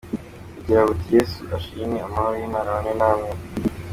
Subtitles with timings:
[0.55, 1.97] Bugira buti “Yesu ashimwe!
[2.07, 3.29] Amahoro y’Imana abane namwe.